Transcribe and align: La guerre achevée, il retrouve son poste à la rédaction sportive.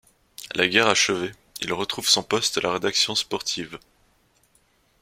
La 0.55 0.67
guerre 0.67 0.87
achevée, 0.89 1.31
il 1.59 1.71
retrouve 1.73 2.07
son 2.09 2.23
poste 2.23 2.57
à 2.57 2.61
la 2.61 2.71
rédaction 2.73 3.13
sportive. 3.13 3.77